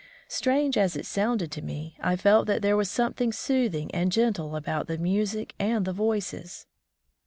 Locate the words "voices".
5.93-6.65